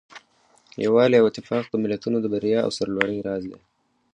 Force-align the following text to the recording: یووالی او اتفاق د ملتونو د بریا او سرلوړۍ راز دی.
یووالی 0.83 1.17
او 1.21 1.27
اتفاق 1.29 1.65
د 1.69 1.75
ملتونو 1.83 2.17
د 2.21 2.25
بریا 2.33 2.59
او 2.63 2.71
سرلوړۍ 2.77 3.19
راز 3.27 3.43
دی. 3.51 3.59